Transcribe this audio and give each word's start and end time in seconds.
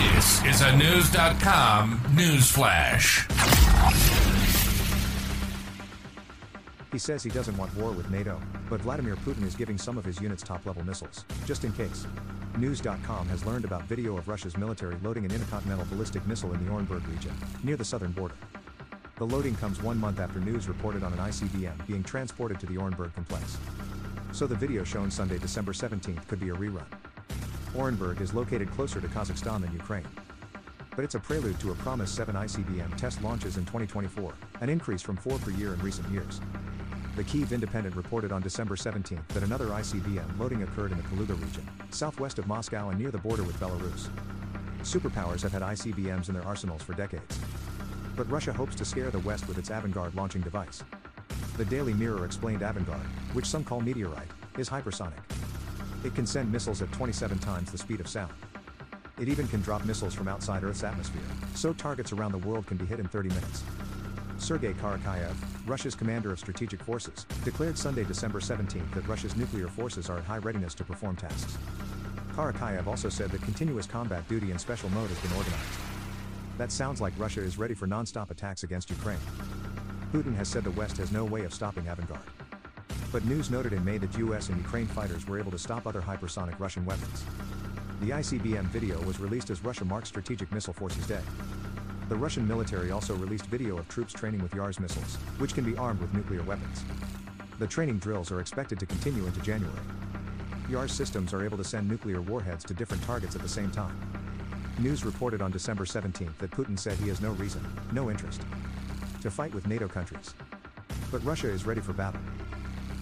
This 0.00 0.42
is 0.46 0.62
a 0.62 0.74
News.com 0.78 2.00
news 2.14 2.50
flash. 2.50 3.28
He 6.90 6.98
says 6.98 7.22
he 7.22 7.28
doesn't 7.28 7.54
want 7.58 7.74
war 7.76 7.92
with 7.92 8.10
NATO, 8.10 8.40
but 8.70 8.80
Vladimir 8.80 9.16
Putin 9.16 9.44
is 9.44 9.54
giving 9.54 9.76
some 9.76 9.98
of 9.98 10.04
his 10.06 10.18
units 10.18 10.42
top 10.42 10.64
level 10.64 10.82
missiles, 10.86 11.26
just 11.44 11.64
in 11.64 11.72
case. 11.72 12.06
News.com 12.56 13.28
has 13.28 13.44
learned 13.44 13.66
about 13.66 13.82
video 13.82 14.16
of 14.16 14.26
Russia's 14.26 14.56
military 14.56 14.96
loading 15.02 15.26
an 15.26 15.32
intercontinental 15.32 15.84
ballistic 15.90 16.26
missile 16.26 16.54
in 16.54 16.64
the 16.64 16.72
Orenburg 16.72 17.06
region, 17.12 17.34
near 17.62 17.76
the 17.76 17.84
southern 17.84 18.12
border. 18.12 18.36
The 19.16 19.26
loading 19.26 19.54
comes 19.56 19.82
one 19.82 19.98
month 19.98 20.18
after 20.18 20.40
news 20.40 20.66
reported 20.66 21.02
on 21.02 21.12
an 21.12 21.18
ICBM 21.18 21.86
being 21.86 22.02
transported 22.02 22.58
to 22.60 22.66
the 22.66 22.76
Orenburg 22.76 23.14
complex. 23.14 23.58
So 24.32 24.46
the 24.46 24.54
video 24.54 24.82
shown 24.82 25.10
Sunday, 25.10 25.36
December 25.36 25.72
17th 25.72 26.26
could 26.26 26.40
be 26.40 26.48
a 26.48 26.54
rerun. 26.54 26.86
Orenburg 27.74 28.20
is 28.20 28.34
located 28.34 28.70
closer 28.72 29.00
to 29.00 29.06
Kazakhstan 29.06 29.60
than 29.60 29.72
Ukraine. 29.72 30.06
But 30.96 31.04
it's 31.04 31.14
a 31.14 31.20
prelude 31.20 31.60
to 31.60 31.70
a 31.70 31.74
promised 31.76 32.16
7 32.16 32.34
ICBM 32.34 32.96
test 32.96 33.22
launches 33.22 33.56
in 33.56 33.64
2024, 33.64 34.32
an 34.60 34.68
increase 34.68 35.02
from 35.02 35.16
4 35.16 35.38
per 35.38 35.50
year 35.52 35.74
in 35.74 35.80
recent 35.80 36.08
years. 36.10 36.40
The 37.14 37.22
Kyiv 37.24 37.52
Independent 37.52 37.94
reported 37.94 38.32
on 38.32 38.42
December 38.42 38.76
17 38.76 39.20
that 39.28 39.42
another 39.44 39.66
ICBM 39.66 40.38
loading 40.38 40.64
occurred 40.64 40.90
in 40.90 40.96
the 40.96 41.04
Kaluga 41.04 41.40
region, 41.40 41.68
southwest 41.90 42.38
of 42.38 42.48
Moscow 42.48 42.88
and 42.88 42.98
near 42.98 43.10
the 43.10 43.18
border 43.18 43.44
with 43.44 43.58
Belarus. 43.60 44.08
Superpowers 44.82 45.42
have 45.42 45.52
had 45.52 45.62
ICBMs 45.62 46.28
in 46.28 46.34
their 46.34 46.46
arsenals 46.46 46.82
for 46.82 46.94
decades. 46.94 47.38
But 48.16 48.30
Russia 48.30 48.52
hopes 48.52 48.74
to 48.76 48.84
scare 48.84 49.10
the 49.10 49.20
West 49.20 49.46
with 49.46 49.58
its 49.58 49.70
Avangard 49.70 50.14
launching 50.16 50.42
device. 50.42 50.82
The 51.56 51.64
Daily 51.64 51.94
Mirror 51.94 52.24
explained 52.24 52.62
Avangard, 52.62 53.06
which 53.32 53.46
some 53.46 53.62
call 53.62 53.80
meteorite, 53.80 54.28
is 54.58 54.68
hypersonic. 54.68 55.20
It 56.02 56.14
can 56.14 56.26
send 56.26 56.50
missiles 56.50 56.80
at 56.80 56.90
27 56.92 57.38
times 57.40 57.70
the 57.70 57.76
speed 57.76 58.00
of 58.00 58.08
sound. 58.08 58.32
It 59.20 59.28
even 59.28 59.46
can 59.46 59.60
drop 59.60 59.84
missiles 59.84 60.14
from 60.14 60.28
outside 60.28 60.64
Earth's 60.64 60.82
atmosphere, 60.82 61.20
so 61.54 61.74
targets 61.74 62.12
around 62.12 62.32
the 62.32 62.38
world 62.38 62.66
can 62.66 62.78
be 62.78 62.86
hit 62.86 63.00
in 63.00 63.06
30 63.06 63.28
minutes. 63.28 63.64
Sergei 64.38 64.72
Karakayev, 64.72 65.34
Russia's 65.66 65.94
commander 65.94 66.32
of 66.32 66.38
strategic 66.38 66.82
forces, 66.82 67.26
declared 67.44 67.76
Sunday, 67.76 68.04
December 68.04 68.40
17 68.40 68.82
that 68.94 69.06
Russia's 69.06 69.36
nuclear 69.36 69.68
forces 69.68 70.08
are 70.08 70.16
at 70.16 70.24
high 70.24 70.38
readiness 70.38 70.72
to 70.76 70.84
perform 70.84 71.16
tasks. 71.16 71.58
Karakayev 72.32 72.86
also 72.86 73.10
said 73.10 73.30
that 73.30 73.42
continuous 73.42 73.84
combat 73.84 74.26
duty 74.26 74.52
in 74.52 74.58
special 74.58 74.88
mode 74.90 75.10
has 75.10 75.18
been 75.18 75.32
organized. 75.32 75.78
That 76.56 76.72
sounds 76.72 77.02
like 77.02 77.12
Russia 77.18 77.42
is 77.42 77.58
ready 77.58 77.74
for 77.74 77.86
non-stop 77.86 78.30
attacks 78.30 78.62
against 78.62 78.88
Ukraine. 78.88 79.18
Putin 80.14 80.34
has 80.34 80.48
said 80.48 80.64
the 80.64 80.70
West 80.70 80.96
has 80.96 81.12
no 81.12 81.26
way 81.26 81.44
of 81.44 81.52
stopping 81.52 81.84
Avangard. 81.84 82.39
But 83.12 83.24
news 83.24 83.50
noted 83.50 83.72
in 83.72 83.84
May 83.84 83.98
that 83.98 84.16
US 84.18 84.50
and 84.50 84.58
Ukraine 84.58 84.86
fighters 84.86 85.26
were 85.26 85.38
able 85.38 85.50
to 85.50 85.58
stop 85.58 85.84
other 85.84 86.00
hypersonic 86.00 86.58
Russian 86.60 86.84
weapons. 86.84 87.24
The 88.02 88.10
ICBM 88.10 88.66
video 88.66 89.00
was 89.02 89.18
released 89.18 89.50
as 89.50 89.64
Russia 89.64 89.84
marks 89.84 90.08
Strategic 90.08 90.52
Missile 90.52 90.72
Forces 90.72 91.06
Day. 91.08 91.20
The 92.08 92.14
Russian 92.14 92.46
military 92.46 92.92
also 92.92 93.16
released 93.16 93.46
video 93.46 93.78
of 93.78 93.88
troops 93.88 94.12
training 94.12 94.42
with 94.42 94.52
Yars 94.52 94.78
missiles, 94.78 95.16
which 95.38 95.54
can 95.54 95.64
be 95.64 95.76
armed 95.76 96.00
with 96.00 96.14
nuclear 96.14 96.42
weapons. 96.44 96.84
The 97.58 97.66
training 97.66 97.98
drills 97.98 98.30
are 98.30 98.40
expected 98.40 98.78
to 98.78 98.86
continue 98.86 99.26
into 99.26 99.40
January. 99.40 99.80
Yars 100.68 100.90
systems 100.90 101.34
are 101.34 101.44
able 101.44 101.58
to 101.58 101.64
send 101.64 101.88
nuclear 101.88 102.20
warheads 102.20 102.62
to 102.64 102.74
different 102.74 103.02
targets 103.02 103.34
at 103.34 103.42
the 103.42 103.48
same 103.48 103.72
time. 103.72 103.98
News 104.78 105.04
reported 105.04 105.42
on 105.42 105.50
December 105.50 105.84
17 105.84 106.32
that 106.38 106.52
Putin 106.52 106.78
said 106.78 106.96
he 106.98 107.08
has 107.08 107.20
no 107.20 107.32
reason, 107.32 107.60
no 107.92 108.08
interest, 108.08 108.40
to 109.20 109.30
fight 109.32 109.52
with 109.52 109.66
NATO 109.66 109.88
countries. 109.88 110.32
But 111.10 111.24
Russia 111.24 111.48
is 111.48 111.66
ready 111.66 111.80
for 111.80 111.92
battle. 111.92 112.20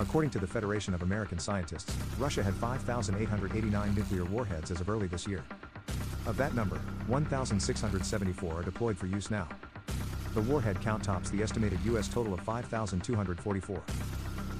According 0.00 0.30
to 0.30 0.38
the 0.38 0.46
Federation 0.46 0.94
of 0.94 1.02
American 1.02 1.38
Scientists, 1.38 1.92
Russia 2.18 2.42
had 2.42 2.54
5,889 2.54 3.94
nuclear 3.94 4.24
warheads 4.24 4.70
as 4.70 4.80
of 4.80 4.88
early 4.88 5.08
this 5.08 5.26
year. 5.26 5.42
Of 6.26 6.36
that 6.36 6.54
number, 6.54 6.76
1,674 7.08 8.54
are 8.54 8.62
deployed 8.62 8.96
for 8.96 9.06
use 9.06 9.30
now. 9.30 9.48
The 10.34 10.42
warhead 10.42 10.80
count 10.80 11.02
tops 11.02 11.30
the 11.30 11.42
estimated 11.42 11.80
U.S. 11.86 12.06
total 12.06 12.32
of 12.32 12.40
5,244. 12.40 13.82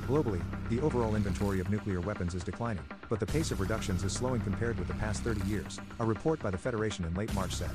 Globally, 0.09 0.41
the 0.71 0.81
overall 0.81 1.15
inventory 1.15 1.61
of 1.61 1.71
nuclear 1.71 2.01
weapons 2.01 2.35
is 2.35 2.43
declining, 2.43 2.85
but 3.09 3.21
the 3.21 3.27
pace 3.27 3.53
of 3.53 3.61
reductions 3.61 4.03
is 4.03 4.12
slowing 4.12 4.41
compared 4.41 4.79
with 4.79 4.89
the 4.89 4.95
past 4.95 5.23
30 5.23 5.47
years, 5.47 5.79
a 6.01 6.05
report 6.05 6.41
by 6.41 6.51
the 6.51 6.59
Federation 6.59 7.05
in 7.05 7.15
late 7.15 7.33
March 7.35 7.55
said. 7.55 7.71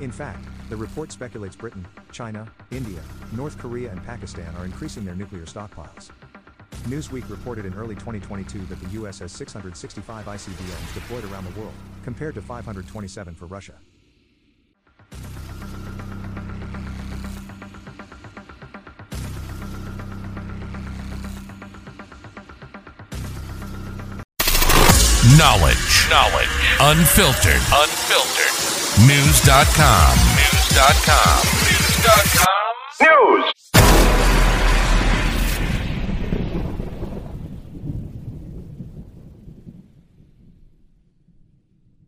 In 0.00 0.10
fact, 0.10 0.44
the 0.68 0.76
report 0.76 1.12
speculates 1.12 1.54
Britain, 1.54 1.86
China, 2.10 2.50
India, 2.70 3.00
North 3.36 3.56
Korea, 3.58 3.92
and 3.92 4.04
Pakistan 4.04 4.52
are 4.56 4.64
increasing 4.64 5.04
their 5.04 5.14
nuclear 5.14 5.44
stockpiles. 5.44 6.10
Newsweek 6.84 7.28
reported 7.30 7.64
in 7.64 7.74
early 7.74 7.94
2022 7.94 8.66
that 8.66 8.80
the 8.80 8.90
U.S. 8.90 9.20
has 9.20 9.30
665 9.32 10.26
ICBMs 10.26 10.94
deployed 10.94 11.24
around 11.24 11.44
the 11.44 11.60
world, 11.60 11.74
compared 12.02 12.34
to 12.34 12.42
527 12.42 13.34
for 13.34 13.46
Russia. 13.46 13.74
Knowledge. 25.38 26.10
Knowledge. 26.10 26.48
Unfiltered. 26.80 27.62
Unfiltered. 27.72 28.52
News.com. 29.06 30.18
News.com. 30.36 31.42
News.com. 31.64 32.46
News. 33.00 33.61